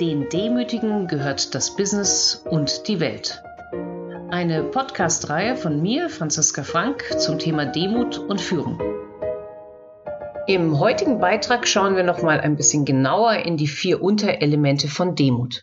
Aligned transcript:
Den 0.00 0.28
Demütigen 0.28 1.06
gehört 1.06 1.54
das 1.54 1.76
Business 1.76 2.42
und 2.50 2.88
die 2.88 2.98
Welt. 2.98 3.40
Eine 4.28 4.64
Podcast-Reihe 4.64 5.54
von 5.54 5.80
mir, 5.80 6.08
Franziska 6.08 6.64
Frank, 6.64 7.04
zum 7.20 7.38
Thema 7.38 7.64
Demut 7.64 8.18
und 8.18 8.40
Führung. 8.40 8.80
Im 10.48 10.80
heutigen 10.80 11.20
Beitrag 11.20 11.68
schauen 11.68 11.94
wir 11.94 12.02
nochmal 12.02 12.40
ein 12.40 12.56
bisschen 12.56 12.84
genauer 12.84 13.34
in 13.34 13.56
die 13.56 13.68
vier 13.68 14.02
Unterelemente 14.02 14.88
von 14.88 15.14
Demut. 15.14 15.62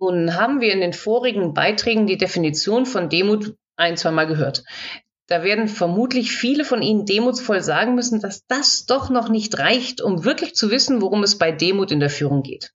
Nun 0.00 0.34
haben 0.34 0.60
wir 0.60 0.72
in 0.72 0.80
den 0.80 0.92
vorigen 0.92 1.54
Beiträgen 1.54 2.08
die 2.08 2.18
Definition 2.18 2.84
von 2.84 3.08
Demut 3.08 3.54
ein, 3.76 3.96
zwei 3.96 4.10
Mal 4.10 4.26
gehört. 4.26 4.64
Da 5.26 5.42
werden 5.42 5.68
vermutlich 5.68 6.32
viele 6.32 6.64
von 6.64 6.82
Ihnen 6.82 7.06
demutsvoll 7.06 7.62
sagen 7.62 7.94
müssen, 7.94 8.20
dass 8.20 8.46
das 8.46 8.84
doch 8.84 9.08
noch 9.08 9.28
nicht 9.28 9.58
reicht, 9.58 10.02
um 10.02 10.24
wirklich 10.24 10.54
zu 10.54 10.70
wissen, 10.70 11.00
worum 11.00 11.22
es 11.22 11.38
bei 11.38 11.50
Demut 11.50 11.90
in 11.90 12.00
der 12.00 12.10
Führung 12.10 12.42
geht. 12.42 12.72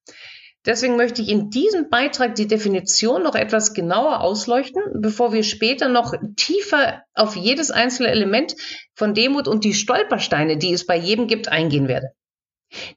Deswegen 0.65 0.97
möchte 0.97 1.21
ich 1.21 1.29
in 1.29 1.49
diesem 1.49 1.89
Beitrag 1.89 2.35
die 2.35 2.47
Definition 2.47 3.23
noch 3.23 3.35
etwas 3.35 3.73
genauer 3.73 4.19
ausleuchten, 4.21 4.81
bevor 4.95 5.31
wir 5.31 5.43
später 5.43 5.87
noch 5.87 6.13
tiefer 6.35 7.03
auf 7.13 7.35
jedes 7.35 7.71
einzelne 7.71 8.09
Element 8.09 8.55
von 8.93 9.13
Demut 9.13 9.47
und 9.47 9.63
die 9.63 9.73
Stolpersteine, 9.73 10.57
die 10.57 10.73
es 10.73 10.85
bei 10.85 10.97
jedem 10.97 11.27
gibt, 11.27 11.47
eingehen 11.47 11.87
werde. 11.87 12.09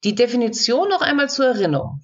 Die 0.03 0.15
Definition 0.15 0.89
noch 0.89 1.03
einmal 1.03 1.31
zur 1.31 1.47
Erinnerung. 1.47 2.01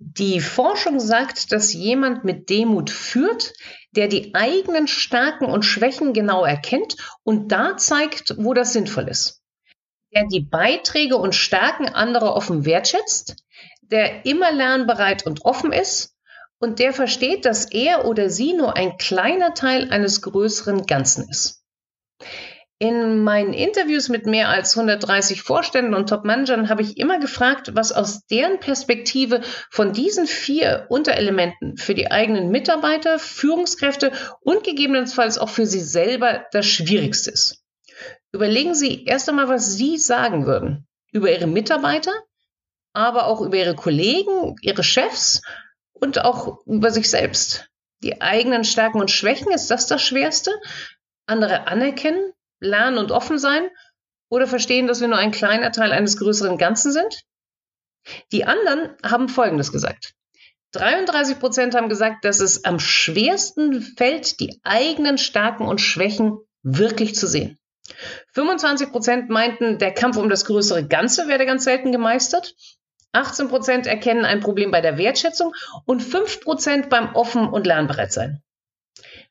Die 0.00 0.40
Forschung 0.40 1.00
sagt, 1.00 1.50
dass 1.50 1.72
jemand 1.72 2.24
mit 2.24 2.50
Demut 2.50 2.88
führt, 2.88 3.52
der 3.90 4.06
die 4.06 4.32
eigenen 4.34 4.86
Stärken 4.86 5.46
und 5.46 5.64
Schwächen 5.64 6.12
genau 6.12 6.44
erkennt 6.44 6.96
und 7.24 7.50
da 7.50 7.76
zeigt, 7.76 8.34
wo 8.38 8.54
das 8.54 8.72
sinnvoll 8.72 9.08
ist. 9.08 9.42
Der 10.14 10.24
die 10.26 10.40
Beiträge 10.40 11.16
und 11.16 11.34
Stärken 11.34 11.88
anderer 11.88 12.36
offen 12.36 12.64
wertschätzt, 12.64 13.44
der 13.82 14.24
immer 14.24 14.52
lernbereit 14.52 15.26
und 15.26 15.44
offen 15.44 15.72
ist 15.72 16.14
und 16.60 16.78
der 16.78 16.92
versteht, 16.92 17.44
dass 17.44 17.70
er 17.70 18.04
oder 18.04 18.30
sie 18.30 18.52
nur 18.52 18.76
ein 18.76 18.98
kleiner 18.98 19.54
Teil 19.54 19.90
eines 19.90 20.22
größeren 20.22 20.86
Ganzen 20.86 21.28
ist. 21.28 21.64
In 22.80 23.24
meinen 23.24 23.54
Interviews 23.54 24.08
mit 24.08 24.26
mehr 24.26 24.50
als 24.50 24.76
130 24.76 25.42
Vorständen 25.42 25.94
und 25.94 26.08
Top-Managern 26.08 26.68
habe 26.68 26.82
ich 26.82 26.96
immer 26.96 27.18
gefragt, 27.18 27.74
was 27.74 27.90
aus 27.90 28.24
deren 28.26 28.60
Perspektive 28.60 29.40
von 29.68 29.92
diesen 29.92 30.28
vier 30.28 30.86
Unterelementen 30.88 31.76
für 31.76 31.94
die 31.94 32.12
eigenen 32.12 32.50
Mitarbeiter, 32.50 33.18
Führungskräfte 33.18 34.12
und 34.42 34.62
gegebenenfalls 34.62 35.38
auch 35.38 35.48
für 35.48 35.66
sie 35.66 35.80
selber 35.80 36.46
das 36.52 36.66
Schwierigste 36.66 37.32
ist. 37.32 37.64
Überlegen 38.32 38.74
Sie 38.74 39.04
erst 39.06 39.28
einmal, 39.28 39.48
was 39.48 39.74
Sie 39.74 39.96
sagen 39.98 40.46
würden 40.46 40.86
über 41.10 41.32
Ihre 41.32 41.48
Mitarbeiter, 41.48 42.12
aber 42.92 43.26
auch 43.26 43.40
über 43.40 43.56
Ihre 43.56 43.74
Kollegen, 43.74 44.54
Ihre 44.60 44.84
Chefs 44.84 45.42
und 45.94 46.24
auch 46.24 46.64
über 46.66 46.92
sich 46.92 47.10
selbst. 47.10 47.68
Die 48.04 48.20
eigenen 48.20 48.62
Stärken 48.62 49.00
und 49.00 49.10
Schwächen, 49.10 49.50
ist 49.50 49.70
das 49.70 49.86
das 49.86 50.02
Schwerste? 50.02 50.52
Andere 51.26 51.66
anerkennen, 51.66 52.32
lernen 52.60 52.98
und 52.98 53.10
offen 53.10 53.38
sein 53.38 53.68
oder 54.28 54.46
verstehen, 54.46 54.86
dass 54.86 55.00
wir 55.00 55.08
nur 55.08 55.18
ein 55.18 55.32
kleiner 55.32 55.72
Teil 55.72 55.92
eines 55.92 56.16
größeren 56.16 56.58
Ganzen 56.58 56.92
sind? 56.92 57.22
Die 58.32 58.44
anderen 58.44 58.94
haben 59.02 59.28
Folgendes 59.28 59.72
gesagt. 59.72 60.14
33 60.72 61.38
Prozent 61.38 61.74
haben 61.74 61.88
gesagt, 61.88 62.24
dass 62.24 62.40
es 62.40 62.64
am 62.64 62.78
schwersten 62.78 63.80
fällt, 63.80 64.38
die 64.40 64.60
eigenen 64.64 65.16
Stärken 65.16 65.66
und 65.66 65.80
Schwächen 65.80 66.38
wirklich 66.62 67.14
zu 67.14 67.26
sehen. 67.26 67.58
25 68.34 68.90
Prozent 68.90 69.30
meinten, 69.30 69.78
der 69.78 69.92
Kampf 69.92 70.18
um 70.18 70.28
das 70.28 70.44
größere 70.44 70.86
Ganze 70.86 71.26
werde 71.26 71.46
ganz 71.46 71.64
selten 71.64 71.90
gemeistert. 71.90 72.54
18 73.12 73.48
Prozent 73.48 73.86
erkennen 73.86 74.26
ein 74.26 74.40
Problem 74.40 74.70
bei 74.70 74.82
der 74.82 74.98
Wertschätzung 74.98 75.54
und 75.86 76.02
5 76.02 76.42
Prozent 76.42 76.90
beim 76.90 77.14
Offen- 77.14 77.48
und 77.48 77.66
Lernbereitsein. 77.66 78.42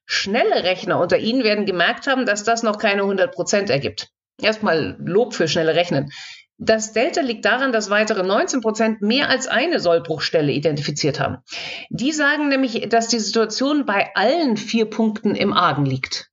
Schnelle 0.10 0.64
Rechner 0.64 1.00
unter 1.00 1.18
Ihnen 1.18 1.44
werden 1.44 1.66
gemerkt 1.66 2.08
haben, 2.08 2.26
dass 2.26 2.46
das 2.46 2.64
noch 2.64 2.78
keine 2.80 3.02
100 3.02 3.34
Prozent 3.34 3.70
ergibt. 3.70 4.10
Erstmal 4.42 4.96
Lob 5.00 5.34
für 5.34 5.48
schnelle 5.48 5.76
Rechnen. 5.76 6.12
Das 6.58 6.94
Delta 6.94 7.22
liegt 7.22 7.46
daran, 7.46 7.72
dass 7.72 7.90
weitere 7.90 8.24
19 8.24 8.62
Prozent 8.62 9.02
mehr 9.02 9.30
als 9.30 9.48
eine 9.48 9.80
Sollbruchstelle 9.80 10.52
identifiziert 10.52 11.20
haben. 11.20 11.38
Die 11.90 12.14
sagen 12.14 12.48
nämlich, 12.48 12.88
dass 12.90 13.10
die 13.10 13.20
Situation 13.20 13.86
bei 13.86 14.10
allen 14.16 14.58
vier 14.58 14.90
Punkten 14.90 15.36
im 15.36 15.54
Argen 15.54 15.86
liegt. 15.86 16.32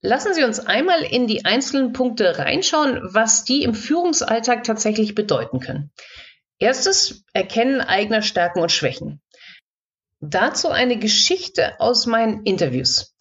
Lassen 0.00 0.34
Sie 0.34 0.44
uns 0.44 0.60
einmal 0.60 1.02
in 1.02 1.26
die 1.26 1.44
einzelnen 1.44 1.92
Punkte 1.92 2.38
reinschauen, 2.38 3.00
was 3.02 3.44
die 3.44 3.62
im 3.62 3.74
Führungsalltag 3.74 4.64
tatsächlich 4.64 5.14
bedeuten 5.14 5.60
können. 5.60 5.92
Erstes, 6.58 7.24
Erkennen 7.32 7.80
eigener 7.80 8.22
Stärken 8.22 8.60
und 8.60 8.70
Schwächen. 8.70 9.20
Dazu 10.24 10.68
eine 10.68 10.98
Geschichte 10.98 11.80
aus 11.80 12.06
meinen 12.06 12.44
Interviews. 12.44 13.16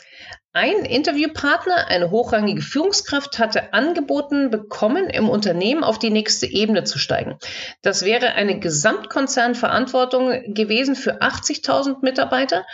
Ein 0.53 0.85
Interviewpartner, 0.85 1.87
eine 1.87 2.11
hochrangige 2.11 2.61
Führungskraft, 2.61 3.39
hatte 3.39 3.73
angeboten 3.73 4.51
bekommen, 4.51 5.09
im 5.09 5.27
Unternehmen 5.27 5.83
auf 5.83 5.97
die 5.97 6.11
nächste 6.11 6.45
Ebene 6.45 6.83
zu 6.83 6.99
steigen. 6.99 7.39
Das 7.81 8.05
wäre 8.05 8.33
eine 8.33 8.59
Gesamtkonzernverantwortung 8.59 10.53
gewesen 10.53 10.95
für 10.95 11.23
80.000 11.23 12.03
Mitarbeiter 12.03 12.67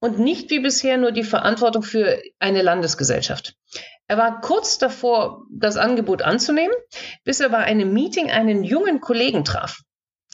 und 0.00 0.18
nicht 0.18 0.48
wie 0.48 0.60
bisher 0.60 0.96
nur 0.96 1.12
die 1.12 1.22
Verantwortung 1.22 1.82
für 1.82 2.22
eine 2.38 2.62
Landesgesellschaft. 2.62 3.54
Er 4.06 4.16
war 4.16 4.40
kurz 4.40 4.78
davor, 4.78 5.42
das 5.50 5.76
Angebot 5.76 6.22
anzunehmen, 6.22 6.74
bis 7.24 7.40
er 7.40 7.50
bei 7.50 7.58
einem 7.58 7.92
Meeting 7.92 8.30
einen 8.30 8.64
jungen 8.64 9.02
Kollegen 9.02 9.44
traf. 9.44 9.82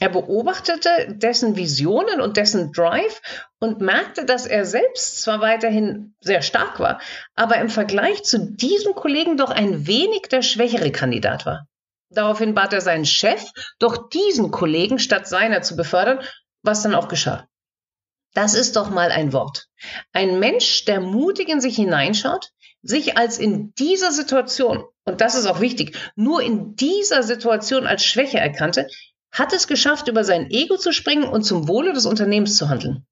Er 0.01 0.09
beobachtete 0.09 0.89
dessen 1.09 1.55
Visionen 1.55 2.21
und 2.21 2.35
dessen 2.35 2.71
Drive 2.71 3.21
und 3.59 3.81
merkte, 3.81 4.25
dass 4.25 4.47
er 4.47 4.65
selbst 4.65 5.21
zwar 5.21 5.41
weiterhin 5.41 6.15
sehr 6.21 6.41
stark 6.41 6.79
war, 6.79 6.99
aber 7.35 7.57
im 7.57 7.69
Vergleich 7.69 8.23
zu 8.23 8.39
diesem 8.39 8.95
Kollegen 8.95 9.37
doch 9.37 9.51
ein 9.51 9.85
wenig 9.85 10.23
der 10.23 10.41
schwächere 10.41 10.91
Kandidat 10.91 11.45
war. 11.45 11.67
Daraufhin 12.09 12.55
bat 12.55 12.73
er 12.73 12.81
seinen 12.81 13.05
Chef, 13.05 13.45
doch 13.77 14.09
diesen 14.09 14.49
Kollegen 14.49 14.97
statt 14.97 15.27
seiner 15.27 15.61
zu 15.61 15.75
befördern, 15.75 16.19
was 16.63 16.81
dann 16.81 16.95
auch 16.95 17.07
geschah. 17.07 17.47
Das 18.33 18.55
ist 18.55 18.77
doch 18.77 18.89
mal 18.89 19.11
ein 19.11 19.33
Wort. 19.33 19.67
Ein 20.13 20.39
Mensch, 20.39 20.83
der 20.85 20.99
mutig 20.99 21.47
in 21.47 21.61
sich 21.61 21.75
hineinschaut, 21.75 22.49
sich 22.81 23.19
als 23.19 23.37
in 23.37 23.71
dieser 23.75 24.11
Situation, 24.11 24.83
und 25.03 25.21
das 25.21 25.35
ist 25.35 25.45
auch 25.45 25.59
wichtig, 25.59 25.95
nur 26.15 26.41
in 26.41 26.75
dieser 26.75 27.21
Situation 27.21 27.85
als 27.85 28.03
Schwäche 28.03 28.39
erkannte, 28.39 28.87
hat 29.31 29.53
es 29.53 29.67
geschafft, 29.67 30.07
über 30.07 30.23
sein 30.23 30.49
Ego 30.49 30.77
zu 30.77 30.91
springen 30.91 31.23
und 31.23 31.43
zum 31.43 31.67
Wohle 31.67 31.93
des 31.93 32.05
Unternehmens 32.05 32.57
zu 32.57 32.69
handeln. 32.69 33.05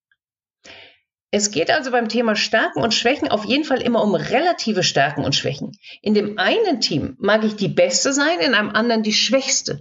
Es 1.31 1.51
geht 1.51 1.69
also 1.69 1.91
beim 1.91 2.09
Thema 2.09 2.35
Stärken 2.35 2.81
und 2.81 2.93
Schwächen 2.93 3.29
auf 3.29 3.45
jeden 3.45 3.63
Fall 3.63 3.81
immer 3.81 4.03
um 4.03 4.15
relative 4.15 4.81
Stärken 4.81 5.23
und 5.23 5.35
Schwächen. 5.35 5.77
In 6.01 6.15
dem 6.15 6.39
einen 6.39 6.81
Team 6.81 7.15
mag 7.19 7.43
ich 7.43 7.55
die 7.55 7.67
Beste 7.67 8.13
sein, 8.13 8.39
in 8.39 8.55
einem 8.55 8.71
anderen 8.71 9.03
die 9.03 9.13
Schwächste. 9.13 9.79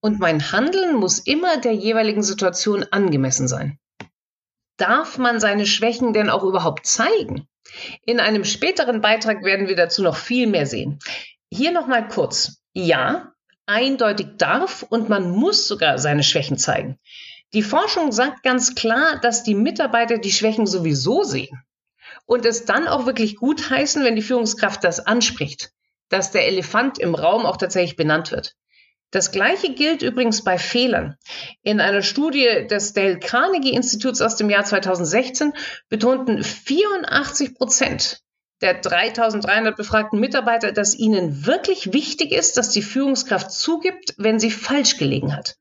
Und 0.00 0.18
mein 0.18 0.50
Handeln 0.50 0.96
muss 0.96 1.20
immer 1.20 1.58
der 1.58 1.74
jeweiligen 1.74 2.22
Situation 2.22 2.84
angemessen 2.90 3.46
sein. 3.46 3.78
Darf 4.78 5.18
man 5.18 5.38
seine 5.38 5.66
Schwächen 5.66 6.12
denn 6.12 6.30
auch 6.30 6.42
überhaupt 6.42 6.86
zeigen? 6.86 7.46
In 8.04 8.18
einem 8.18 8.44
späteren 8.44 9.00
Beitrag 9.00 9.44
werden 9.44 9.68
wir 9.68 9.76
dazu 9.76 10.02
noch 10.02 10.16
viel 10.16 10.48
mehr 10.48 10.66
sehen. 10.66 10.98
Hier 11.52 11.70
nochmal 11.70 12.08
kurz. 12.08 12.62
Ja, 12.72 13.32
eindeutig 13.70 14.26
darf 14.36 14.82
und 14.82 15.08
man 15.08 15.30
muss 15.30 15.68
sogar 15.68 15.98
seine 15.98 16.24
Schwächen 16.24 16.58
zeigen. 16.58 16.98
Die 17.52 17.62
Forschung 17.62 18.12
sagt 18.12 18.42
ganz 18.42 18.74
klar, 18.74 19.18
dass 19.22 19.42
die 19.44 19.54
Mitarbeiter 19.54 20.18
die 20.18 20.32
Schwächen 20.32 20.66
sowieso 20.66 21.22
sehen 21.22 21.62
und 22.26 22.44
es 22.44 22.64
dann 22.64 22.88
auch 22.88 23.06
wirklich 23.06 23.36
gut 23.36 23.70
heißen, 23.70 24.04
wenn 24.04 24.16
die 24.16 24.22
Führungskraft 24.22 24.84
das 24.84 25.00
anspricht, 25.00 25.70
dass 26.08 26.32
der 26.32 26.46
Elefant 26.46 26.98
im 26.98 27.14
Raum 27.14 27.46
auch 27.46 27.56
tatsächlich 27.56 27.96
benannt 27.96 28.32
wird. 28.32 28.56
Das 29.12 29.32
Gleiche 29.32 29.74
gilt 29.74 30.02
übrigens 30.02 30.44
bei 30.44 30.56
Fehlern. 30.58 31.16
In 31.62 31.80
einer 31.80 32.02
Studie 32.02 32.66
des 32.68 32.92
Dale 32.92 33.18
Carnegie 33.18 33.74
Instituts 33.74 34.20
aus 34.20 34.36
dem 34.36 34.50
Jahr 34.50 34.64
2016 34.64 35.52
betonten 35.88 36.44
84 36.44 37.54
Prozent 37.56 38.20
der 38.60 38.74
3300 38.74 39.76
befragten 39.76 40.20
Mitarbeiter, 40.20 40.72
dass 40.72 40.94
ihnen 40.94 41.46
wirklich 41.46 41.92
wichtig 41.92 42.32
ist, 42.32 42.56
dass 42.56 42.70
die 42.70 42.82
Führungskraft 42.82 43.50
zugibt, 43.50 44.14
wenn 44.18 44.38
sie 44.38 44.50
falsch 44.50 44.98
gelegen 44.98 45.34
hat. 45.34 45.56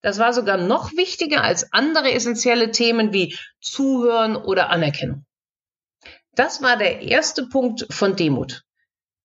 Das 0.00 0.18
war 0.18 0.32
sogar 0.32 0.56
noch 0.56 0.92
wichtiger 0.92 1.42
als 1.42 1.72
andere 1.72 2.12
essentielle 2.12 2.70
Themen 2.70 3.12
wie 3.12 3.36
Zuhören 3.60 4.36
oder 4.36 4.70
Anerkennung. 4.70 5.24
Das 6.34 6.62
war 6.62 6.76
der 6.76 7.02
erste 7.02 7.46
Punkt 7.46 7.86
von 7.90 8.14
Demut. 8.14 8.62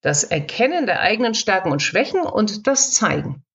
Das 0.01 0.23
Erkennen 0.23 0.85
der 0.85 0.99
eigenen 0.99 1.35
Stärken 1.35 1.71
und 1.71 1.81
Schwächen 1.81 2.21
und 2.21 2.67
das 2.67 2.91
Zeigen. 2.91 3.45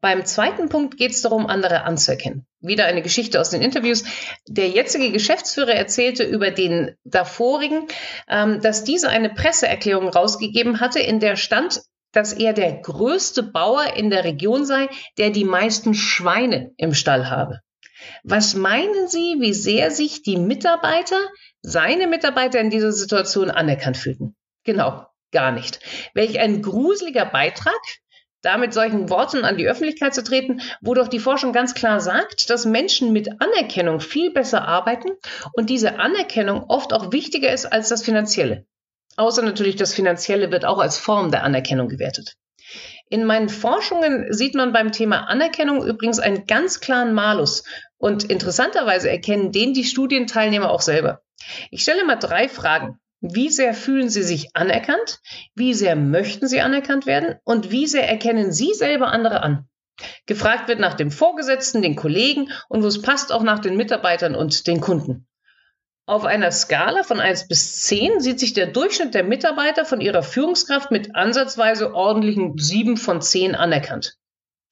Beim 0.00 0.24
zweiten 0.24 0.70
Punkt 0.70 0.96
geht 0.96 1.10
es 1.10 1.20
darum, 1.20 1.46
andere 1.46 1.82
anzuerkennen. 1.82 2.46
Wieder 2.60 2.86
eine 2.86 3.02
Geschichte 3.02 3.40
aus 3.40 3.50
den 3.50 3.60
Interviews. 3.60 4.04
Der 4.46 4.68
jetzige 4.68 5.12
Geschäftsführer 5.12 5.74
erzählte 5.74 6.24
über 6.24 6.50
den 6.50 6.96
davorigen, 7.04 7.86
ähm, 8.28 8.62
dass 8.62 8.84
dieser 8.84 9.10
eine 9.10 9.30
Presseerklärung 9.30 10.08
rausgegeben 10.08 10.80
hatte, 10.80 11.00
in 11.00 11.20
der 11.20 11.36
stand, 11.36 11.82
dass 12.12 12.32
er 12.32 12.52
der 12.54 12.72
größte 12.80 13.42
Bauer 13.42 13.94
in 13.94 14.10
der 14.10 14.24
Region 14.24 14.64
sei, 14.64 14.88
der 15.18 15.30
die 15.30 15.44
meisten 15.44 15.94
Schweine 15.94 16.72
im 16.76 16.94
Stall 16.94 17.28
habe. 17.28 17.60
Was 18.24 18.54
meinen 18.54 19.08
Sie, 19.08 19.36
wie 19.40 19.52
sehr 19.52 19.90
sich 19.90 20.22
die 20.22 20.36
Mitarbeiter, 20.36 21.18
seine 21.60 22.06
Mitarbeiter 22.06 22.58
in 22.58 22.70
dieser 22.70 22.92
Situation 22.92 23.50
anerkannt 23.50 23.98
fühlten? 23.98 24.34
Genau, 24.64 25.06
gar 25.30 25.52
nicht. 25.52 25.80
Welch 26.14 26.38
ein 26.38 26.62
gruseliger 26.62 27.26
Beitrag, 27.26 27.80
da 28.42 28.56
mit 28.56 28.72
solchen 28.72 29.10
Worten 29.10 29.44
an 29.44 29.56
die 29.56 29.68
Öffentlichkeit 29.68 30.14
zu 30.14 30.22
treten, 30.22 30.60
wo 30.80 30.94
doch 30.94 31.08
die 31.08 31.18
Forschung 31.18 31.52
ganz 31.52 31.74
klar 31.74 32.00
sagt, 32.00 32.50
dass 32.50 32.64
Menschen 32.64 33.12
mit 33.12 33.28
Anerkennung 33.40 34.00
viel 34.00 34.32
besser 34.32 34.66
arbeiten 34.66 35.10
und 35.52 35.70
diese 35.70 35.98
Anerkennung 35.98 36.64
oft 36.68 36.92
auch 36.92 37.12
wichtiger 37.12 37.52
ist 37.52 37.66
als 37.66 37.88
das 37.88 38.02
Finanzielle. 38.02 38.66
Außer 39.16 39.42
natürlich 39.42 39.76
das 39.76 39.94
Finanzielle 39.94 40.50
wird 40.50 40.64
auch 40.64 40.78
als 40.78 40.98
Form 40.98 41.30
der 41.30 41.44
Anerkennung 41.44 41.88
gewertet. 41.88 42.36
In 43.08 43.24
meinen 43.24 43.48
Forschungen 43.48 44.32
sieht 44.32 44.54
man 44.54 44.72
beim 44.72 44.92
Thema 44.92 45.28
Anerkennung 45.28 45.84
übrigens 45.84 46.20
einen 46.20 46.46
ganz 46.46 46.80
klaren 46.80 47.12
Malus. 47.12 47.64
Und 47.98 48.24
interessanterweise 48.24 49.10
erkennen 49.10 49.52
den 49.52 49.74
die 49.74 49.84
Studienteilnehmer 49.84 50.70
auch 50.70 50.80
selber. 50.80 51.20
Ich 51.70 51.82
stelle 51.82 52.04
mal 52.04 52.16
drei 52.16 52.48
Fragen. 52.48 53.00
Wie 53.20 53.50
sehr 53.50 53.74
fühlen 53.74 54.08
Sie 54.08 54.22
sich 54.22 54.56
anerkannt? 54.56 55.20
Wie 55.54 55.74
sehr 55.74 55.94
möchten 55.94 56.48
Sie 56.48 56.60
anerkannt 56.60 57.06
werden? 57.06 57.36
Und 57.44 57.70
wie 57.70 57.86
sehr 57.86 58.08
erkennen 58.08 58.52
Sie 58.52 58.72
selber 58.72 59.08
andere 59.08 59.42
an? 59.42 59.68
Gefragt 60.26 60.68
wird 60.68 60.80
nach 60.80 60.94
dem 60.94 61.10
Vorgesetzten, 61.10 61.82
den 61.82 61.96
Kollegen 61.96 62.50
und 62.68 62.82
wo 62.82 62.86
es 62.86 63.02
passt 63.02 63.32
auch 63.32 63.42
nach 63.42 63.58
den 63.58 63.76
Mitarbeitern 63.76 64.34
und 64.34 64.66
den 64.66 64.80
Kunden. 64.80 65.26
Auf 66.06 66.24
einer 66.24 66.50
Skala 66.50 67.02
von 67.02 67.20
1 67.20 67.46
bis 67.46 67.82
10 67.84 68.20
sieht 68.20 68.40
sich 68.40 68.52
der 68.52 68.66
Durchschnitt 68.66 69.14
der 69.14 69.22
Mitarbeiter 69.22 69.84
von 69.84 70.00
ihrer 70.00 70.22
Führungskraft 70.22 70.90
mit 70.90 71.14
ansatzweise 71.14 71.94
ordentlichen 71.94 72.56
7 72.58 72.96
von 72.96 73.20
10 73.20 73.54
anerkannt. 73.54 74.16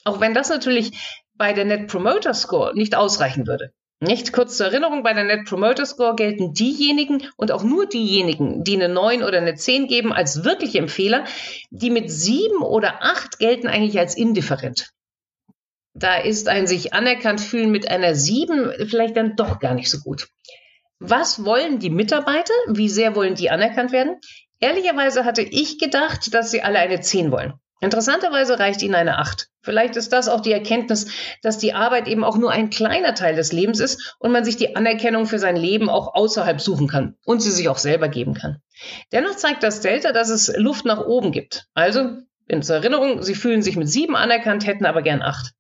Auch 0.05 0.21
wenn 0.21 0.35
das 0.35 0.49
natürlich 0.49 1.25
bei 1.35 1.53
der 1.53 1.65
Net 1.65 1.87
Promoter 1.89 2.35
Score 2.35 2.75
nicht 2.75 2.97
ausreichen 2.97 3.47
würde. 3.47 3.73
Nicht 4.01 4.33
kurz 4.33 4.57
zur 4.57 4.67
Erinnerung, 4.67 5.03
bei 5.03 5.13
der 5.13 5.25
Net 5.25 5.47
Promoter 5.47 5.85
Score 5.85 6.15
gelten 6.15 6.53
diejenigen 6.53 7.27
und 7.37 7.51
auch 7.51 7.65
nur 7.65 7.87
diejenigen, 7.87 8.63
die 8.63 8.77
eine 8.77 8.89
9 8.89 9.25
oder 9.25 9.39
eine 9.39 9.57
10 9.57 9.89
geben, 9.89 10.13
als 10.13 10.45
wirkliche 10.45 10.79
Empfehler. 10.79 11.25
Die 11.71 11.91
mit 11.91 12.11
7 12.11 12.63
oder 12.63 13.03
8 13.03 13.41
gelten 13.41 13.67
eigentlich 13.67 13.99
als 13.99 14.17
indifferent. 14.17 14.91
Da 15.95 16.17
ist 16.19 16.49
ein 16.49 16.69
sich 16.69 16.95
anerkannt 16.95 17.41
fühlen 17.41 17.73
mit 17.73 17.91
einer 17.91 18.15
7 18.15 18.87
vielleicht 18.89 19.17
dann 19.17 19.35
doch 19.35 19.59
gar 19.59 19.75
nicht 19.75 19.91
so 19.91 19.99
gut. 19.99 20.29
Was 21.01 21.45
wollen 21.45 21.81
die 21.81 21.91
Mitarbeiter? 21.91 22.55
Wie 22.69 22.89
sehr 22.89 23.17
wollen 23.17 23.35
die 23.35 23.51
anerkannt 23.51 23.91
werden? 23.91 24.21
Ehrlicherweise 24.61 25.25
hatte 25.25 25.43
ich 25.43 25.79
gedacht, 25.79 26.33
dass 26.35 26.53
sie 26.53 26.63
alle 26.63 26.79
eine 26.79 27.01
10 27.01 27.33
wollen. 27.33 27.55
Interessanterweise 27.81 28.59
reicht 28.59 28.83
ihnen 28.83 28.95
eine 28.95 29.19
8. 29.19 29.49
Vielleicht 29.63 29.97
ist 29.97 30.13
das 30.13 30.29
auch 30.29 30.41
die 30.41 30.53
Erkenntnis, 30.53 31.11
dass 31.43 31.59
die 31.59 31.75
Arbeit 31.75 32.09
eben 32.09 32.25
auch 32.25 32.37
nur 32.37 32.51
ein 32.51 32.71
kleiner 32.71 33.15
Teil 33.15 33.37
des 33.37 33.53
Lebens 33.53 33.81
ist 33.81 34.17
und 34.19 34.33
man 34.33 34.45
sich 34.45 34.57
die 34.57 34.75
Anerkennung 34.75 35.27
für 35.27 35.39
sein 35.39 35.57
Leben 35.57 35.89
auch 35.89 36.15
außerhalb 36.15 36.61
suchen 36.61 36.89
kann 36.89 37.17
und 37.25 37.41
sie 37.41 37.51
sich 37.51 37.69
auch 37.69 37.79
selber 37.79 38.09
geben 38.09 38.35
kann. 38.35 38.61
Dennoch 39.13 39.37
zeigt 39.37 39.63
das 39.63 39.81
Delta, 39.81 40.13
dass 40.13 40.29
es 40.29 40.53
Luft 40.57 40.85
nach 40.85 41.05
oben 41.05 41.31
gibt. 41.31 41.67
Also 41.75 42.19
in 42.49 42.63
zur 42.63 42.77
Erinnerung, 42.77 43.23
sie 43.23 43.35
fühlen 43.35 43.63
sich 43.63 43.77
mit 43.77 43.89
sieben 43.89 44.17
anerkannt, 44.17 44.67
hätten 44.67 44.87
aber 44.87 45.03
gern 45.03 45.23
acht. 45.23 45.53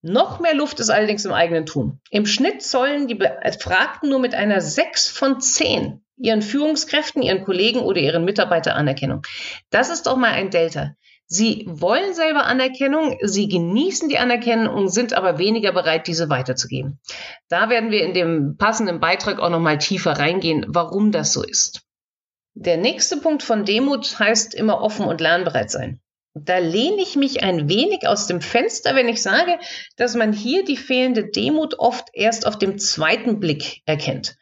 Noch 0.00 0.40
mehr 0.40 0.54
Luft 0.54 0.80
ist 0.80 0.90
allerdings 0.90 1.24
im 1.26 1.32
eigenen 1.32 1.66
Tun. 1.66 2.00
Im 2.10 2.26
Schnitt 2.26 2.62
zollen 2.62 3.06
die 3.06 3.14
Befragten 3.14 4.08
nur 4.08 4.18
mit 4.18 4.34
einer 4.34 4.60
sechs 4.60 5.08
von 5.08 5.40
zehn 5.40 6.02
ihren 6.16 6.42
Führungskräften, 6.42 7.22
ihren 7.22 7.44
Kollegen 7.44 7.80
oder 7.80 8.00
ihren 8.00 8.24
Mitarbeitern 8.24 8.76
Anerkennung. 8.76 9.22
Das 9.70 9.90
ist 9.90 10.06
doch 10.06 10.16
mal 10.16 10.30
ein 10.30 10.50
Delta. 10.50 10.94
Sie 11.34 11.64
wollen 11.66 12.12
selber 12.12 12.44
Anerkennung, 12.44 13.16
sie 13.22 13.48
genießen 13.48 14.10
die 14.10 14.18
Anerkennung 14.18 14.90
sind 14.90 15.14
aber 15.14 15.38
weniger 15.38 15.72
bereit, 15.72 16.06
diese 16.06 16.28
weiterzugeben. 16.28 17.00
Da 17.48 17.70
werden 17.70 17.90
wir 17.90 18.04
in 18.04 18.12
dem 18.12 18.58
passenden 18.58 19.00
Beitrag 19.00 19.40
auch 19.40 19.48
noch 19.48 19.58
mal 19.58 19.78
tiefer 19.78 20.12
reingehen, 20.12 20.66
warum 20.68 21.10
das 21.10 21.32
so 21.32 21.42
ist. 21.42 21.86
Der 22.52 22.76
nächste 22.76 23.16
Punkt 23.16 23.42
von 23.42 23.64
Demut 23.64 24.18
heißt 24.18 24.52
immer 24.52 24.82
offen 24.82 25.06
und 25.06 25.22
lernbereit 25.22 25.70
sein. 25.70 26.02
Da 26.34 26.58
lehne 26.58 27.00
ich 27.00 27.16
mich 27.16 27.42
ein 27.42 27.66
wenig 27.66 28.06
aus 28.06 28.26
dem 28.26 28.42
Fenster, 28.42 28.94
wenn 28.94 29.08
ich 29.08 29.22
sage, 29.22 29.58
dass 29.96 30.14
man 30.14 30.34
hier 30.34 30.66
die 30.66 30.76
fehlende 30.76 31.30
Demut 31.30 31.78
oft 31.78 32.08
erst 32.12 32.46
auf 32.46 32.58
dem 32.58 32.76
zweiten 32.76 33.40
Blick 33.40 33.80
erkennt. 33.86 34.36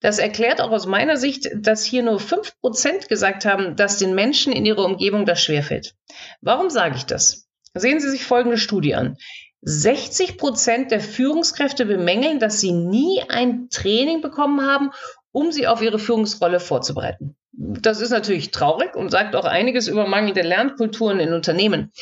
Das 0.00 0.18
erklärt 0.18 0.60
auch 0.60 0.70
aus 0.70 0.86
meiner 0.86 1.16
Sicht, 1.16 1.50
dass 1.54 1.84
hier 1.84 2.02
nur 2.02 2.18
fünf 2.20 2.58
Prozent 2.60 3.08
gesagt 3.08 3.44
haben, 3.44 3.76
dass 3.76 3.98
den 3.98 4.14
Menschen 4.14 4.52
in 4.52 4.64
ihrer 4.64 4.84
Umgebung 4.84 5.26
das 5.26 5.42
schwerfällt. 5.42 5.94
Warum 6.40 6.70
sage 6.70 6.96
ich 6.96 7.04
das? 7.04 7.48
Sehen 7.74 8.00
Sie 8.00 8.10
sich 8.10 8.24
folgende 8.24 8.58
Studie 8.58 8.94
an. 8.94 9.16
60 9.62 10.38
Prozent 10.38 10.90
der 10.90 11.00
Führungskräfte 11.00 11.84
bemängeln, 11.84 12.38
dass 12.38 12.60
sie 12.60 12.72
nie 12.72 13.22
ein 13.28 13.68
Training 13.68 14.22
bekommen 14.22 14.62
haben, 14.62 14.90
um 15.32 15.52
sie 15.52 15.66
auf 15.66 15.82
ihre 15.82 15.98
Führungsrolle 15.98 16.60
vorzubereiten. 16.60 17.36
Das 17.52 18.00
ist 18.00 18.10
natürlich 18.10 18.52
traurig 18.52 18.96
und 18.96 19.10
sagt 19.10 19.36
auch 19.36 19.44
einiges 19.44 19.86
über 19.86 20.06
mangelnde 20.06 20.42
Lernkulturen 20.42 21.20
in 21.20 21.34
Unternehmen. 21.34 21.92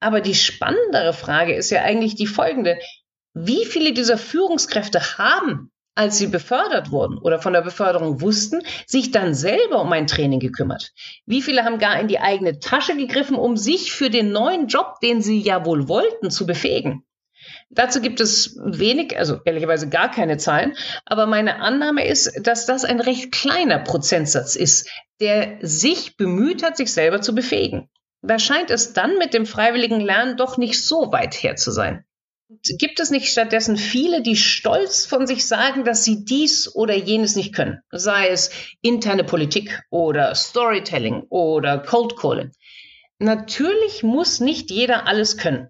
Aber 0.00 0.20
die 0.20 0.34
spannendere 0.34 1.12
Frage 1.12 1.54
ist 1.54 1.70
ja 1.70 1.82
eigentlich 1.82 2.14
die 2.14 2.26
folgende. 2.26 2.78
Wie 3.34 3.66
viele 3.66 3.92
dieser 3.92 4.16
Führungskräfte 4.16 5.18
haben, 5.18 5.70
als 5.94 6.18
sie 6.18 6.26
befördert 6.26 6.90
wurden 6.90 7.18
oder 7.18 7.40
von 7.40 7.52
der 7.52 7.62
Beförderung 7.62 8.20
wussten, 8.20 8.62
sich 8.86 9.10
dann 9.10 9.34
selber 9.34 9.80
um 9.80 9.92
ein 9.92 10.06
Training 10.06 10.40
gekümmert? 10.40 10.92
Wie 11.26 11.42
viele 11.42 11.64
haben 11.64 11.78
gar 11.78 11.98
in 12.00 12.08
die 12.08 12.20
eigene 12.20 12.58
Tasche 12.58 12.96
gegriffen, 12.96 13.36
um 13.36 13.56
sich 13.56 13.92
für 13.92 14.10
den 14.10 14.32
neuen 14.32 14.66
Job, 14.66 15.00
den 15.02 15.22
sie 15.22 15.40
ja 15.40 15.64
wohl 15.64 15.88
wollten, 15.88 16.30
zu 16.30 16.46
befähigen? 16.46 17.04
Dazu 17.70 18.00
gibt 18.00 18.20
es 18.20 18.58
wenig, 18.64 19.18
also 19.18 19.40
ehrlicherweise 19.44 19.88
gar 19.88 20.10
keine 20.10 20.36
Zahlen, 20.38 20.76
aber 21.04 21.26
meine 21.26 21.60
Annahme 21.60 22.06
ist, 22.06 22.46
dass 22.46 22.66
das 22.66 22.84
ein 22.84 23.00
recht 23.00 23.32
kleiner 23.32 23.78
Prozentsatz 23.78 24.56
ist, 24.56 24.88
der 25.20 25.58
sich 25.60 26.16
bemüht 26.16 26.62
hat, 26.62 26.76
sich 26.76 26.92
selber 26.92 27.20
zu 27.20 27.34
befähigen. 27.34 27.88
Da 28.22 28.38
scheint 28.38 28.70
es 28.70 28.94
dann 28.94 29.18
mit 29.18 29.34
dem 29.34 29.44
freiwilligen 29.44 30.00
Lernen 30.00 30.36
doch 30.36 30.56
nicht 30.56 30.82
so 30.82 31.12
weit 31.12 31.34
her 31.34 31.56
zu 31.56 31.70
sein. 31.70 32.04
Gibt 32.78 33.00
es 33.00 33.10
nicht 33.10 33.28
stattdessen 33.28 33.76
viele, 33.76 34.22
die 34.22 34.36
stolz 34.36 35.06
von 35.06 35.26
sich 35.26 35.46
sagen, 35.46 35.84
dass 35.84 36.04
sie 36.04 36.24
dies 36.24 36.74
oder 36.74 36.94
jenes 36.94 37.36
nicht 37.36 37.54
können? 37.54 37.80
Sei 37.90 38.28
es 38.28 38.50
interne 38.82 39.24
Politik 39.24 39.82
oder 39.90 40.34
Storytelling 40.34 41.24
oder 41.28 41.78
Cold 41.78 42.16
Calling. 42.16 42.52
Natürlich 43.18 44.02
muss 44.02 44.40
nicht 44.40 44.70
jeder 44.70 45.06
alles 45.06 45.36
können. 45.36 45.68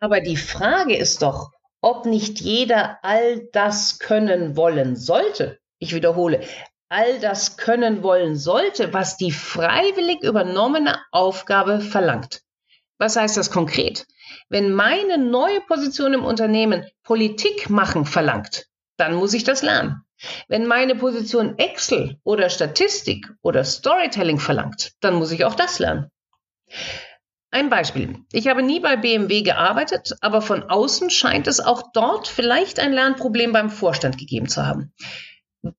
Aber 0.00 0.20
die 0.20 0.36
Frage 0.36 0.96
ist 0.96 1.22
doch, 1.22 1.50
ob 1.80 2.06
nicht 2.06 2.40
jeder 2.40 2.98
all 3.02 3.48
das 3.52 3.98
können 3.98 4.56
wollen 4.56 4.96
sollte. 4.96 5.58
Ich 5.78 5.94
wiederhole, 5.94 6.40
all 6.88 7.18
das 7.20 7.56
können 7.56 8.02
wollen 8.02 8.36
sollte, 8.36 8.92
was 8.92 9.16
die 9.16 9.32
freiwillig 9.32 10.22
übernommene 10.22 10.98
Aufgabe 11.10 11.80
verlangt. 11.80 12.42
Was 13.02 13.16
heißt 13.16 13.36
das 13.36 13.50
konkret? 13.50 14.06
Wenn 14.48 14.72
meine 14.72 15.18
neue 15.18 15.60
Position 15.62 16.14
im 16.14 16.24
Unternehmen 16.24 16.86
Politik 17.02 17.68
machen 17.68 18.04
verlangt, 18.04 18.68
dann 18.96 19.16
muss 19.16 19.34
ich 19.34 19.42
das 19.42 19.62
lernen. 19.62 20.04
Wenn 20.46 20.68
meine 20.68 20.94
Position 20.94 21.58
Excel 21.58 22.20
oder 22.22 22.48
Statistik 22.48 23.26
oder 23.42 23.64
Storytelling 23.64 24.38
verlangt, 24.38 24.92
dann 25.00 25.14
muss 25.14 25.32
ich 25.32 25.44
auch 25.44 25.56
das 25.56 25.80
lernen. 25.80 26.12
Ein 27.50 27.70
Beispiel. 27.70 28.20
Ich 28.30 28.46
habe 28.46 28.62
nie 28.62 28.78
bei 28.78 28.94
BMW 28.94 29.42
gearbeitet, 29.42 30.14
aber 30.20 30.40
von 30.40 30.62
außen 30.62 31.10
scheint 31.10 31.48
es 31.48 31.58
auch 31.58 31.90
dort 31.92 32.28
vielleicht 32.28 32.78
ein 32.78 32.92
Lernproblem 32.92 33.50
beim 33.50 33.68
Vorstand 33.68 34.16
gegeben 34.16 34.46
zu 34.48 34.64
haben. 34.64 34.92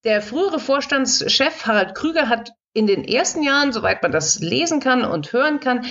Der 0.03 0.21
frühere 0.21 0.59
Vorstandschef 0.59 1.65
Harald 1.65 1.95
Krüger 1.95 2.27
hat 2.27 2.51
in 2.73 2.85
den 2.85 3.05
ersten 3.05 3.43
Jahren, 3.43 3.71
soweit 3.71 4.03
man 4.03 4.11
das 4.11 4.39
lesen 4.39 4.81
kann 4.81 5.05
und 5.05 5.31
hören 5.31 5.61
kann, 5.61 5.85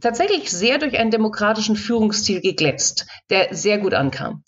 tatsächlich 0.00 0.50
sehr 0.50 0.78
durch 0.78 0.98
einen 0.98 1.10
demokratischen 1.10 1.76
Führungsstil 1.76 2.40
geglänzt, 2.40 3.06
der 3.30 3.54
sehr 3.54 3.78
gut 3.78 3.94
ankam. 3.94 4.44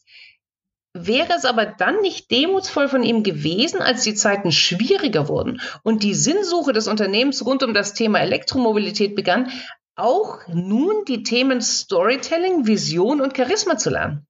Wäre 0.92 1.35
es 1.37 1.44
aber 1.44 1.66
dann 1.66 2.00
nicht 2.00 2.30
demutsvoll 2.32 2.88
von 2.88 3.04
ihm 3.04 3.23
gewesen, 3.23 3.80
als 3.80 4.02
die 4.02 4.14
Zeiten 4.14 4.50
schwieriger 4.50 5.28
wurden 5.28 5.61
und 5.85 6.02
die 6.02 6.14
Sinnsuche 6.14 6.73
des 6.73 6.88
Unternehmens 6.88 7.47
rund 7.47 7.62
um 7.62 7.75
das 7.75 7.94
Thema 7.94 8.18
Elektromobilität 8.18 9.14
begann, 9.14 9.52
auch 9.94 10.40
nun 10.49 11.04
die 11.06 11.23
Themen 11.23 11.61
Storytelling, 11.61 12.66
Vision 12.66 13.20
und 13.20 13.37
Charisma 13.37 13.76
zu 13.76 13.90
lernen. 13.90 14.26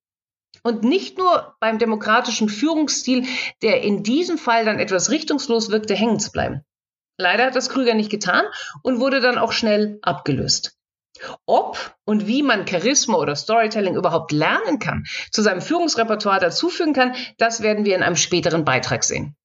Und 0.63 0.85
nicht 0.85 1.17
nur 1.17 1.55
beim 1.61 1.79
demokratischen 1.79 2.51
Führungsstil, 2.51 3.27
der 3.63 3.83
in 3.83 4.03
diesem 4.03 4.37
Fall 4.37 4.67
dann 4.67 4.79
etwas 4.79 5.11
richtungslos 5.11 5.71
wirkte, 5.71 5.95
hängen 5.95 6.21
zu 6.21 6.31
bleiben. 6.31 6.61
Leider 7.17 7.47
hat 7.47 7.57
das 7.57 7.71
Krüger 7.71 7.95
nicht 7.95 8.11
getan 8.11 8.45
und 8.83 9.01
wurde 9.01 9.21
dann 9.21 9.39
auch 9.39 9.53
schnell 9.53 9.99
abgelöst. 10.03 10.80
Ob 11.47 11.97
und 12.05 12.27
wie 12.27 12.43
man 12.43 12.67
Charisma 12.67 13.17
oder 13.19 13.37
Storytelling 13.37 13.97
überhaupt 13.97 14.33
lernen 14.33 14.79
kann, 14.79 15.05
zu 15.31 15.43
seinem 15.43 15.61
Führungsrepertoire 15.61 16.41
dazufügen 16.41 16.93
kann, 16.93 17.15
das 17.39 17.63
werden 17.63 17.85
wir 17.85 17.97
in 17.97 18.03
einem 18.03 18.17
späteren 18.17 18.65
Beitrag 18.65 19.05
sehen. 19.05 19.37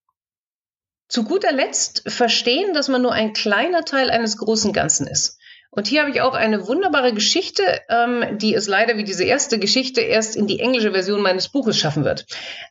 Zu 1.08 1.24
guter 1.24 1.52
Letzt 1.52 2.04
verstehen, 2.12 2.74
dass 2.74 2.88
man 2.88 3.02
nur 3.02 3.12
ein 3.12 3.34
kleiner 3.34 3.86
Teil 3.86 4.10
eines 4.10 4.38
großen 4.38 4.74
Ganzen 4.74 5.08
ist. 5.08 5.40
Und 5.76 5.88
hier 5.88 6.02
habe 6.02 6.12
ich 6.12 6.22
auch 6.22 6.34
eine 6.34 6.68
wunderbare 6.68 7.14
Geschichte, 7.14 7.64
ähm, 7.90 8.38
die 8.38 8.56
es 8.56 8.68
leider 8.68 8.98
wie 8.98 9.04
diese 9.04 9.26
erste 9.26 9.60
Geschichte 9.60 10.00
erst 10.00 10.38
in 10.38 10.48
die 10.48 10.60
englische 10.60 10.92
Version 10.92 11.22
meines 11.22 11.50
Buches 11.50 11.78
schaffen 11.78 12.06
wird. 12.06 12.26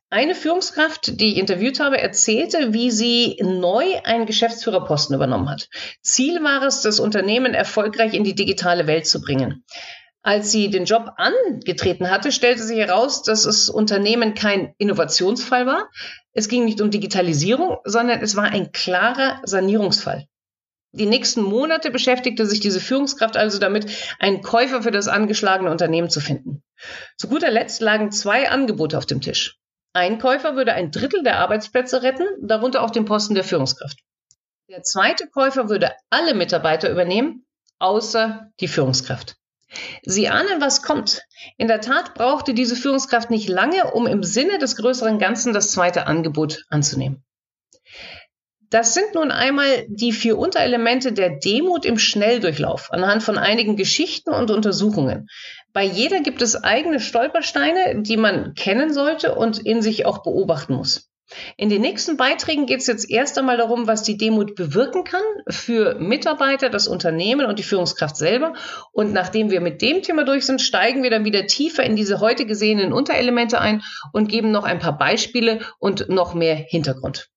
Eine 0.08 0.34
Führungskraft, 0.34 1.20
die 1.20 1.32
ich 1.32 1.38
interviewt 1.38 1.80
habe, 1.80 2.00
erzählte, 2.00 2.72
wie 2.72 2.90
sie 2.90 3.36
neu 3.42 3.84
einen 4.04 4.24
Geschäftsführerposten 4.24 5.14
übernommen 5.14 5.50
hat. 5.50 5.68
Ziel 6.00 6.42
war 6.42 6.62
es, 6.62 6.80
das 6.80 6.98
Unternehmen 6.98 7.52
erfolgreich 7.52 8.14
in 8.14 8.24
die 8.24 8.34
digitale 8.34 8.86
Welt 8.86 9.06
zu 9.06 9.20
bringen. 9.20 9.64
Als 10.22 10.50
sie 10.50 10.70
den 10.70 10.86
Job 10.86 11.10
angetreten 11.18 12.10
hatte, 12.10 12.32
stellte 12.32 12.62
sich 12.62 12.78
heraus, 12.78 13.22
dass 13.22 13.42
das 13.42 13.68
Unternehmen 13.68 14.32
kein 14.32 14.72
Innovationsfall 14.78 15.66
war. 15.66 15.90
Es 16.32 16.48
ging 16.48 16.64
nicht 16.64 16.80
um 16.80 16.90
Digitalisierung, 16.90 17.76
sondern 17.84 18.22
es 18.22 18.34
war 18.34 18.44
ein 18.44 18.72
klarer 18.72 19.42
Sanierungsfall. 19.44 20.26
Die 20.96 21.06
nächsten 21.06 21.42
Monate 21.42 21.90
beschäftigte 21.90 22.46
sich 22.46 22.60
diese 22.60 22.80
Führungskraft 22.80 23.36
also 23.36 23.58
damit, 23.58 23.90
einen 24.20 24.42
Käufer 24.42 24.82
für 24.82 24.92
das 24.92 25.08
angeschlagene 25.08 25.68
Unternehmen 25.68 26.08
zu 26.08 26.20
finden. 26.20 26.62
Zu 27.18 27.26
guter 27.26 27.50
Letzt 27.50 27.80
lagen 27.80 28.12
zwei 28.12 28.48
Angebote 28.48 28.96
auf 28.96 29.04
dem 29.04 29.20
Tisch. 29.20 29.58
Ein 29.92 30.20
Käufer 30.20 30.54
würde 30.54 30.72
ein 30.72 30.92
Drittel 30.92 31.24
der 31.24 31.38
Arbeitsplätze 31.38 32.04
retten, 32.04 32.26
darunter 32.40 32.82
auch 32.82 32.90
den 32.90 33.06
Posten 33.06 33.34
der 33.34 33.42
Führungskraft. 33.42 33.98
Der 34.70 34.84
zweite 34.84 35.26
Käufer 35.28 35.68
würde 35.68 35.90
alle 36.10 36.32
Mitarbeiter 36.32 36.88
übernehmen, 36.88 37.44
außer 37.80 38.52
die 38.60 38.68
Führungskraft. 38.68 39.34
Sie 40.04 40.28
ahnen, 40.28 40.60
was 40.60 40.82
kommt. 40.82 41.22
In 41.56 41.66
der 41.66 41.80
Tat 41.80 42.14
brauchte 42.14 42.54
diese 42.54 42.76
Führungskraft 42.76 43.30
nicht 43.30 43.48
lange, 43.48 43.92
um 43.92 44.06
im 44.06 44.22
Sinne 44.22 44.58
des 44.58 44.76
größeren 44.76 45.18
Ganzen 45.18 45.52
das 45.52 45.72
zweite 45.72 46.06
Angebot 46.06 46.62
anzunehmen. 46.68 47.24
Das 48.74 48.92
sind 48.92 49.14
nun 49.14 49.30
einmal 49.30 49.86
die 49.86 50.10
vier 50.10 50.36
Unterelemente 50.36 51.12
der 51.12 51.38
Demut 51.38 51.84
im 51.84 51.96
Schnelldurchlauf 51.96 52.92
anhand 52.92 53.22
von 53.22 53.38
einigen 53.38 53.76
Geschichten 53.76 54.30
und 54.30 54.50
Untersuchungen. 54.50 55.28
Bei 55.72 55.84
jeder 55.84 56.18
gibt 56.22 56.42
es 56.42 56.56
eigene 56.56 56.98
Stolpersteine, 56.98 58.02
die 58.02 58.16
man 58.16 58.54
kennen 58.54 58.92
sollte 58.92 59.36
und 59.36 59.60
in 59.60 59.80
sich 59.80 60.06
auch 60.06 60.24
beobachten 60.24 60.74
muss. 60.74 61.08
In 61.56 61.68
den 61.68 61.82
nächsten 61.82 62.16
Beiträgen 62.16 62.66
geht 62.66 62.80
es 62.80 62.88
jetzt 62.88 63.08
erst 63.08 63.38
einmal 63.38 63.58
darum, 63.58 63.86
was 63.86 64.02
die 64.02 64.16
Demut 64.16 64.56
bewirken 64.56 65.04
kann 65.04 65.22
für 65.48 65.94
Mitarbeiter, 66.00 66.68
das 66.68 66.88
Unternehmen 66.88 67.46
und 67.46 67.60
die 67.60 67.62
Führungskraft 67.62 68.16
selber. 68.16 68.54
Und 68.90 69.12
nachdem 69.12 69.52
wir 69.52 69.60
mit 69.60 69.82
dem 69.82 70.02
Thema 70.02 70.24
durch 70.24 70.46
sind, 70.46 70.60
steigen 70.60 71.04
wir 71.04 71.10
dann 71.10 71.24
wieder 71.24 71.46
tiefer 71.46 71.84
in 71.84 71.94
diese 71.94 72.18
heute 72.18 72.44
gesehenen 72.44 72.92
Unterelemente 72.92 73.60
ein 73.60 73.84
und 74.12 74.28
geben 74.28 74.50
noch 74.50 74.64
ein 74.64 74.80
paar 74.80 74.98
Beispiele 74.98 75.60
und 75.78 76.08
noch 76.08 76.34
mehr 76.34 76.56
Hintergrund. 76.56 77.30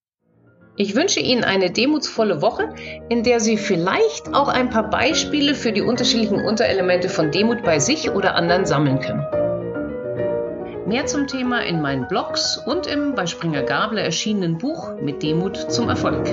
Ich 0.79 0.95
wünsche 0.95 1.19
Ihnen 1.19 1.43
eine 1.43 1.71
demutsvolle 1.71 2.43
Woche, 2.43 2.69
in 3.09 3.23
der 3.23 3.39
Sie 3.39 3.57
vielleicht 3.57 4.35
auch 4.35 4.47
ein 4.47 4.69
paar 4.69 4.91
Beispiele 4.91 5.55
für 5.55 5.71
die 5.71 5.81
unterschiedlichen 5.81 6.45
Unterelemente 6.45 7.09
von 7.09 7.31
Demut 7.31 7.63
bei 7.63 7.79
sich 7.79 8.11
oder 8.11 8.35
anderen 8.35 8.67
sammeln 8.67 8.99
können. 8.99 9.25
Mehr 10.85 11.07
zum 11.07 11.25
Thema 11.25 11.65
in 11.65 11.81
meinen 11.81 12.07
Blogs 12.07 12.57
und 12.63 12.85
im 12.85 13.15
bei 13.15 13.25
Springer 13.25 13.63
Gabler 13.63 14.03
erschienenen 14.03 14.59
Buch 14.59 14.91
Mit 15.01 15.23
Demut 15.23 15.57
zum 15.57 15.89
Erfolg. 15.89 16.27